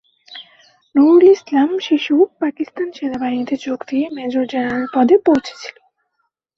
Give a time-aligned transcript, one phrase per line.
[0.95, 2.15] নুরুল ইসলাম শিশু
[2.41, 5.75] পাকিস্তান সেনাবাহিনীতে যোগ দিয়ে মেজর জেনারেল পদে পৌঁছেছিল।